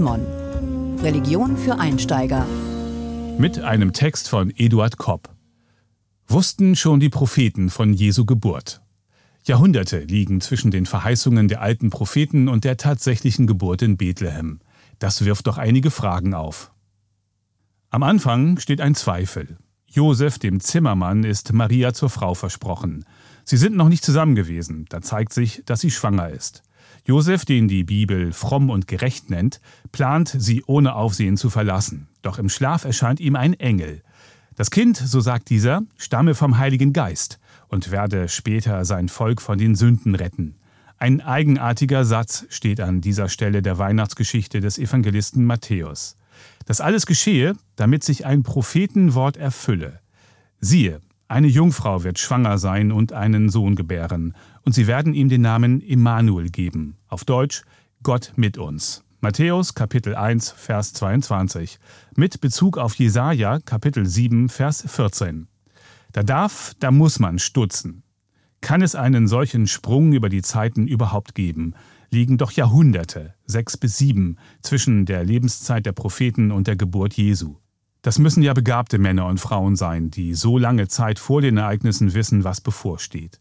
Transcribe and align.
Mon. 0.00 0.26
Religion 1.04 1.56
für 1.56 1.78
Einsteiger. 1.78 2.44
Mit 3.38 3.60
einem 3.60 3.92
Text 3.92 4.28
von 4.28 4.50
Eduard 4.50 4.96
Kopp. 4.96 5.28
Wussten 6.26 6.74
schon 6.74 6.98
die 6.98 7.10
Propheten 7.10 7.70
von 7.70 7.92
Jesu 7.92 8.24
Geburt. 8.24 8.82
Jahrhunderte 9.44 10.00
liegen 10.00 10.40
zwischen 10.40 10.72
den 10.72 10.84
Verheißungen 10.84 11.46
der 11.46 11.62
alten 11.62 11.90
Propheten 11.90 12.48
und 12.48 12.64
der 12.64 12.76
tatsächlichen 12.76 13.46
Geburt 13.46 13.82
in 13.82 13.96
Bethlehem. 13.96 14.58
Das 14.98 15.24
wirft 15.24 15.46
doch 15.46 15.58
einige 15.58 15.92
Fragen 15.92 16.34
auf. 16.34 16.72
Am 17.90 18.02
Anfang 18.02 18.58
steht 18.58 18.80
ein 18.80 18.96
Zweifel. 18.96 19.58
Josef, 19.86 20.40
dem 20.40 20.58
Zimmermann, 20.58 21.22
ist 21.22 21.52
Maria 21.52 21.94
zur 21.94 22.10
Frau 22.10 22.34
versprochen. 22.34 23.04
Sie 23.44 23.56
sind 23.56 23.76
noch 23.76 23.88
nicht 23.88 24.04
zusammen 24.04 24.34
gewesen. 24.34 24.86
Da 24.88 25.02
zeigt 25.02 25.32
sich, 25.32 25.62
dass 25.66 25.78
sie 25.78 25.92
schwanger 25.92 26.30
ist. 26.30 26.64
Josef, 27.08 27.46
den 27.46 27.68
die 27.68 27.84
Bibel 27.84 28.32
fromm 28.32 28.68
und 28.68 28.86
gerecht 28.86 29.30
nennt, 29.30 29.62
plant, 29.92 30.36
sie 30.36 30.62
ohne 30.66 30.94
Aufsehen 30.94 31.38
zu 31.38 31.48
verlassen. 31.48 32.06
Doch 32.20 32.38
im 32.38 32.50
Schlaf 32.50 32.84
erscheint 32.84 33.18
ihm 33.18 33.34
ein 33.34 33.54
Engel. 33.54 34.02
Das 34.56 34.70
Kind, 34.70 34.98
so 34.98 35.20
sagt 35.20 35.48
dieser, 35.48 35.80
stamme 35.96 36.34
vom 36.34 36.58
Heiligen 36.58 36.92
Geist 36.92 37.40
und 37.68 37.90
werde 37.90 38.28
später 38.28 38.84
sein 38.84 39.08
Volk 39.08 39.40
von 39.40 39.56
den 39.56 39.74
Sünden 39.74 40.16
retten. 40.16 40.56
Ein 40.98 41.22
eigenartiger 41.22 42.04
Satz 42.04 42.44
steht 42.50 42.78
an 42.78 43.00
dieser 43.00 43.30
Stelle 43.30 43.62
der 43.62 43.78
Weihnachtsgeschichte 43.78 44.60
des 44.60 44.76
Evangelisten 44.76 45.46
Matthäus. 45.46 46.18
Das 46.66 46.82
alles 46.82 47.06
geschehe, 47.06 47.54
damit 47.76 48.04
sich 48.04 48.26
ein 48.26 48.42
Prophetenwort 48.42 49.38
erfülle. 49.38 50.00
Siehe, 50.60 51.00
eine 51.28 51.46
Jungfrau 51.46 52.04
wird 52.04 52.18
schwanger 52.18 52.56
sein 52.56 52.90
und 52.90 53.12
einen 53.12 53.50
Sohn 53.50 53.76
gebären, 53.76 54.34
und 54.62 54.74
sie 54.74 54.86
werden 54.86 55.12
ihm 55.12 55.28
den 55.28 55.42
Namen 55.42 55.80
Immanuel 55.80 56.48
geben, 56.48 56.96
auf 57.06 57.24
Deutsch 57.24 57.64
Gott 58.02 58.32
mit 58.36 58.56
uns. 58.56 59.04
Matthäus 59.20 59.74
Kapitel 59.74 60.14
1 60.14 60.52
Vers 60.52 60.94
22 60.94 61.78
mit 62.16 62.40
Bezug 62.40 62.78
auf 62.78 62.94
Jesaja 62.94 63.58
Kapitel 63.58 64.06
7 64.06 64.48
Vers 64.48 64.84
14. 64.86 65.48
Da 66.12 66.22
darf, 66.22 66.72
da 66.78 66.90
muss 66.90 67.18
man 67.18 67.38
stutzen. 67.38 68.04
Kann 68.60 68.80
es 68.80 68.94
einen 68.94 69.28
solchen 69.28 69.66
Sprung 69.66 70.12
über 70.12 70.28
die 70.28 70.42
Zeiten 70.42 70.86
überhaupt 70.86 71.34
geben? 71.34 71.74
Liegen 72.10 72.38
doch 72.38 72.52
Jahrhunderte, 72.52 73.34
sechs 73.44 73.76
bis 73.76 73.98
sieben, 73.98 74.38
zwischen 74.62 75.04
der 75.04 75.24
Lebenszeit 75.24 75.84
der 75.84 75.92
Propheten 75.92 76.50
und 76.50 76.66
der 76.66 76.76
Geburt 76.76 77.14
Jesu. 77.14 77.56
Das 78.02 78.18
müssen 78.18 78.42
ja 78.42 78.54
begabte 78.54 78.98
Männer 78.98 79.26
und 79.26 79.40
Frauen 79.40 79.76
sein, 79.76 80.10
die 80.10 80.34
so 80.34 80.56
lange 80.56 80.88
Zeit 80.88 81.18
vor 81.18 81.40
den 81.40 81.56
Ereignissen 81.56 82.14
wissen, 82.14 82.44
was 82.44 82.60
bevorsteht. 82.60 83.40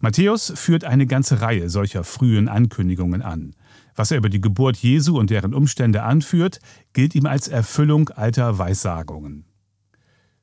Matthäus 0.00 0.52
führt 0.54 0.84
eine 0.84 1.06
ganze 1.06 1.40
Reihe 1.40 1.68
solcher 1.68 2.04
frühen 2.04 2.48
Ankündigungen 2.48 3.22
an. 3.22 3.54
Was 3.94 4.10
er 4.10 4.18
über 4.18 4.28
die 4.30 4.40
Geburt 4.40 4.76
Jesu 4.76 5.18
und 5.18 5.30
deren 5.30 5.52
Umstände 5.52 6.02
anführt, 6.02 6.60
gilt 6.92 7.14
ihm 7.14 7.26
als 7.26 7.48
Erfüllung 7.48 8.08
alter 8.08 8.58
Weissagungen. 8.58 9.44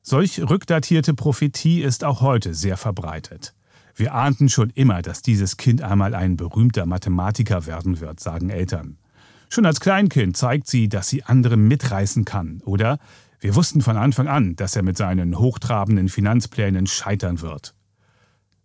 Solch 0.01 0.39
rückdatierte 0.41 1.13
Prophetie 1.13 1.81
ist 1.81 2.03
auch 2.03 2.21
heute 2.21 2.53
sehr 2.53 2.77
verbreitet. 2.77 3.55
Wir 3.95 4.13
ahnten 4.13 4.47
schon 4.47 4.69
immer, 4.69 5.01
dass 5.01 5.23
dieses 5.23 5.57
Kind 5.57 5.81
einmal 5.81 6.13
ein 6.13 6.37
berühmter 6.37 6.85
Mathematiker 6.85 7.65
werden 7.65 7.99
wird, 7.99 8.19
sagen 8.19 8.49
Eltern. 8.49 8.99
Schon 9.49 9.65
als 9.65 9.79
Kleinkind 9.79 10.37
zeigt 10.37 10.67
sie, 10.67 10.87
dass 10.87 11.07
sie 11.09 11.23
andere 11.23 11.57
mitreißen 11.57 12.25
kann, 12.25 12.61
oder 12.65 12.99
wir 13.39 13.55
wussten 13.55 13.81
von 13.81 13.97
Anfang 13.97 14.27
an, 14.27 14.55
dass 14.55 14.75
er 14.75 14.83
mit 14.83 14.97
seinen 14.97 15.37
hochtrabenden 15.37 16.09
Finanzplänen 16.09 16.87
scheitern 16.87 17.41
wird. 17.41 17.75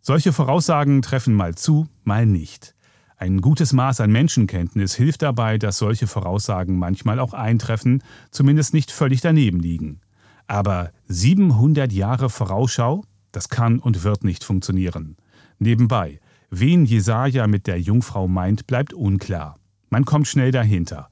Solche 0.01 0.33
Voraussagen 0.33 1.03
treffen 1.03 1.35
mal 1.35 1.55
zu, 1.55 1.89
mal 2.05 2.27
nicht. 2.27 2.75
Ein 3.19 3.41
gutes 3.41 3.73
Maß 3.73 4.01
an 4.01 4.11
Menschenkenntnis 4.11 4.97
hilft 4.97 5.23
dabei, 5.23 5.57
dass 5.57 5.79
solche 5.79 6.09
Voraussagen 6.09 6.77
manchmal 6.77 7.21
auch 7.21 7.35
eintreffen, 7.35 8.03
zumindest 8.33 8.75
nicht 8.75 8.91
völlig 8.91 9.21
daneben 9.21 9.61
liegen. 9.61 10.01
Aber 10.49 10.91
700 11.07 11.93
Jahre 11.93 12.31
Vorausschau, 12.31 13.05
das 13.31 13.49
kann 13.49 13.79
und 13.79 14.03
wird 14.03 14.25
nicht 14.25 14.43
funktionieren. 14.43 15.17
Nebenbei, 15.61 16.19
wen 16.51 16.85
Jesaja 16.85 17.47
mit 17.47 17.69
der 17.69 17.81
Jungfrau 17.81 18.27
meint, 18.27 18.67
bleibt 18.67 18.93
unklar. 18.93 19.57
Man 19.89 20.05
kommt 20.05 20.27
schnell 20.27 20.51
dahinter. 20.51 21.09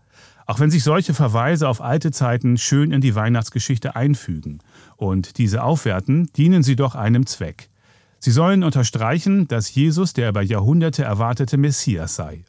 Auch 0.51 0.59
wenn 0.59 0.69
sich 0.69 0.83
solche 0.83 1.15
Verweise 1.15 1.69
auf 1.69 1.81
alte 1.81 2.11
Zeiten 2.11 2.59
schön 2.59 2.91
in 2.91 3.01
die 3.01 3.15
Weihnachtsgeschichte 3.15 3.95
einfügen 3.95 4.59
und 4.97 5.39
diese 5.39 5.63
aufwerten, 5.63 6.27
dienen 6.33 6.65
sie 6.65 6.75
doch 6.75 6.97
einem 6.97 7.25
Zweck. 7.25 7.71
Sie 8.19 8.33
sollen 8.33 8.65
unterstreichen, 8.65 9.47
dass 9.47 9.73
Jesus 9.73 10.13
der 10.13 10.31
über 10.31 10.43
Jahrhunderte 10.43 11.05
erwartete 11.05 11.57
Messias 11.57 12.17
sei. 12.17 12.43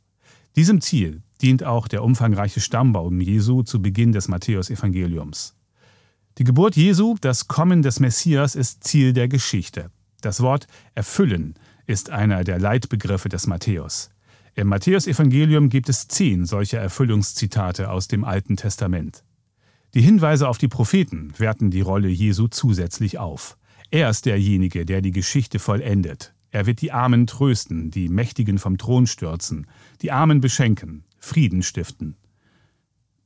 Diesem 0.56 0.82
Ziel 0.82 1.22
dient 1.44 1.64
auch 1.64 1.88
der 1.88 2.04
umfangreiche 2.04 2.60
Stammbaum 2.60 3.22
Jesu 3.22 3.62
zu 3.62 3.84
Beginn 3.84 4.14
des 4.14 4.28
Matthäusevangeliums. 4.28 5.54
Die 6.40 6.44
Geburt 6.44 6.76
Jesu, 6.76 7.18
das 7.22 7.48
Kommen 7.48 7.84
des 7.84 8.00
Messias, 8.00 8.56
ist 8.56 8.84
Ziel 8.84 9.14
der 9.14 9.28
Geschichte. 9.28 9.92
Das 10.22 10.42
Wort 10.42 10.66
erfüllen 10.96 11.54
ist 11.86 12.10
einer 12.10 12.44
der 12.44 12.58
Leitbegriffe 12.58 13.30
des 13.30 13.46
Matthäus. 13.46 14.10
Im 14.54 14.68
Matthäusevangelium 14.68 15.70
gibt 15.70 15.88
es 15.88 16.08
zehn 16.08 16.46
solcher 16.46 16.80
Erfüllungszitate 16.80 17.90
aus 17.90 18.08
dem 18.08 18.26
Alten 18.26 18.58
Testament. 18.58 19.24
Die 19.94 20.02
Hinweise 20.02 20.50
auf 20.50 20.58
die 20.58 20.68
Propheten 20.68 21.34
werten 21.38 21.72
die 21.72 21.82
Rolle 21.82 22.10
Jesu 22.10 22.48
zusätzlich 22.48 23.18
auf. 23.18 23.58
Er 23.92 24.10
ist 24.10 24.26
derjenige, 24.26 24.86
der 24.86 25.02
die 25.02 25.12
Geschichte 25.12 25.60
vollendet. 25.60 26.34
Er 26.50 26.66
wird 26.66 26.82
die 26.82 26.92
Armen 26.92 27.28
trösten, 27.28 27.92
die 27.92 28.10
Mächtigen 28.10 28.58
vom 28.58 28.78
Thron 28.78 29.08
stürzen, 29.08 29.68
die 30.02 30.12
Armen 30.12 30.42
beschenken, 30.42 31.06
Frieden 31.18 31.64
stiften. 31.64 32.18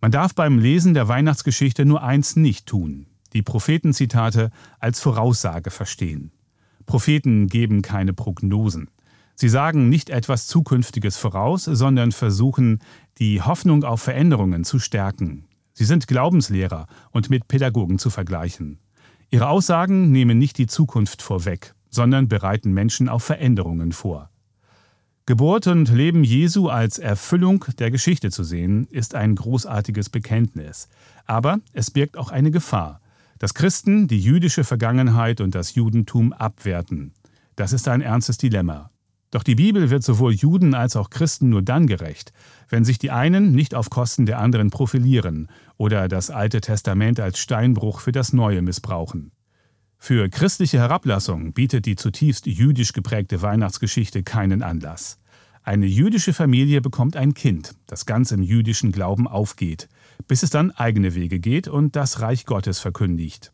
Man 0.02 0.12
darf 0.12 0.36
beim 0.36 0.60
Lesen 0.60 0.94
der 0.94 1.08
Weihnachtsgeschichte 1.08 1.86
nur 1.86 2.04
eins 2.04 2.36
nicht 2.36 2.68
tun, 2.68 3.08
die 3.34 3.42
Prophetenzitate 3.42 4.52
als 4.80 5.00
Voraussage 5.00 5.72
verstehen. 5.72 6.32
Propheten 6.86 7.48
geben 7.48 7.82
keine 7.82 8.14
Prognosen. 8.14 8.90
Sie 9.36 9.50
sagen 9.50 9.90
nicht 9.90 10.10
etwas 10.10 10.48
Zukünftiges 10.48 11.18
voraus, 11.18 11.66
sondern 11.66 12.14
versuchen, 12.14 12.80
die 13.18 13.42
Hoffnung 13.42 13.84
auf 13.84 14.02
Veränderungen 14.02 14.64
zu 14.64 14.80
stärken. 14.80 15.46
Sie 15.74 15.84
sind 15.86 16.08
Glaubenslehrer 16.08 16.88
und 17.12 17.30
mit 17.30 17.50
Pädagogen 17.50 18.00
zu 18.00 18.10
vergleichen. 18.10 18.80
Ihre 19.30 19.50
Aussagen 19.50 20.12
nehmen 20.12 20.38
nicht 20.38 20.58
die 20.58 20.68
Zukunft 20.68 21.22
vorweg, 21.22 21.76
sondern 21.90 22.30
bereiten 22.30 22.72
Menschen 22.72 23.10
auf 23.10 23.24
Veränderungen 23.24 23.92
vor. 23.92 24.30
Geburt 25.26 25.68
und 25.68 25.90
Leben 25.90 26.24
Jesu 26.24 26.70
als 26.70 27.00
Erfüllung 27.00 27.66
der 27.80 27.92
Geschichte 27.92 28.30
zu 28.30 28.44
sehen, 28.44 28.88
ist 28.92 29.16
ein 29.16 29.36
großartiges 29.36 30.10
Bekenntnis. 30.10 30.88
Aber 31.26 31.60
es 31.74 31.92
birgt 31.92 32.16
auch 32.16 32.30
eine 32.30 32.52
Gefahr, 32.52 33.02
dass 33.40 33.54
Christen 33.54 34.08
die 34.08 34.20
jüdische 34.20 34.64
Vergangenheit 34.64 35.42
und 35.42 35.56
das 35.56 35.76
Judentum 35.76 36.32
abwerten. 36.32 37.12
Das 37.56 37.74
ist 37.74 37.88
ein 37.88 38.02
ernstes 38.02 38.38
Dilemma. 38.38 38.92
Doch 39.36 39.44
die 39.44 39.56
Bibel 39.56 39.90
wird 39.90 40.02
sowohl 40.02 40.32
Juden 40.32 40.74
als 40.74 40.96
auch 40.96 41.10
Christen 41.10 41.50
nur 41.50 41.62
dann 41.62 41.88
gerecht, 41.88 42.32
wenn 42.70 42.86
sich 42.86 43.00
die 43.00 43.12
einen 43.12 43.52
nicht 43.52 43.76
auf 43.76 43.90
Kosten 43.90 44.26
der 44.26 44.40
anderen 44.40 44.70
profilieren 44.70 45.50
oder 45.76 46.08
das 46.08 46.30
Alte 46.30 46.62
Testament 46.62 47.20
als 47.20 47.38
Steinbruch 47.40 48.00
für 48.00 48.14
das 48.14 48.32
Neue 48.32 48.62
missbrauchen. 48.62 49.34
Für 49.98 50.30
christliche 50.30 50.78
Herablassung 50.78 51.52
bietet 51.52 51.86
die 51.86 51.98
zutiefst 51.98 52.46
jüdisch 52.46 52.94
geprägte 52.94 53.42
Weihnachtsgeschichte 53.42 54.24
keinen 54.24 54.62
Anlass. 54.62 55.20
Eine 55.64 55.86
jüdische 55.86 56.32
Familie 56.32 56.80
bekommt 56.80 57.18
ein 57.18 57.34
Kind, 57.34 57.76
das 57.88 58.06
ganz 58.06 58.32
im 58.32 58.42
jüdischen 58.42 58.94
Glauben 58.94 59.28
aufgeht, 59.28 59.90
bis 60.30 60.44
es 60.44 60.50
dann 60.50 60.72
eigene 60.72 61.14
Wege 61.14 61.42
geht 61.42 61.68
und 61.68 61.98
das 61.98 62.22
Reich 62.22 62.46
Gottes 62.46 62.80
verkündigt. 62.80 63.52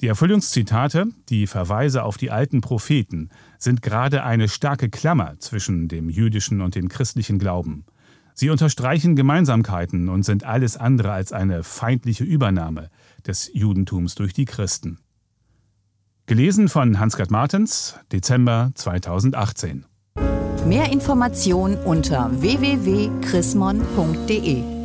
Die 0.00 0.06
Erfüllungszitate, 0.06 1.08
die 1.28 1.46
Verweise 1.46 2.04
auf 2.04 2.16
die 2.16 2.30
alten 2.30 2.62
Propheten, 2.62 3.28
sind 3.58 3.82
gerade 3.82 4.24
eine 4.24 4.48
starke 4.48 4.88
Klammer 4.88 5.38
zwischen 5.40 5.88
dem 5.88 6.08
jüdischen 6.08 6.62
und 6.62 6.74
dem 6.74 6.88
christlichen 6.88 7.38
Glauben. 7.38 7.84
Sie 8.32 8.48
unterstreichen 8.48 9.14
Gemeinsamkeiten 9.14 10.08
und 10.08 10.22
sind 10.22 10.44
alles 10.44 10.78
andere 10.78 11.12
als 11.12 11.34
eine 11.34 11.62
feindliche 11.62 12.24
Übernahme 12.24 12.88
des 13.26 13.50
Judentums 13.52 14.14
durch 14.14 14.32
die 14.32 14.46
Christen. 14.46 15.00
Gelesen 16.24 16.68
von 16.68 16.98
Hans-Gerd 16.98 17.30
Martens, 17.30 17.96
Dezember 18.10 18.72
2018. 18.76 19.84
Mehr 20.66 20.90
Informationen 20.90 21.76
unter 21.76 22.30
www.chrismon.de 22.40 24.79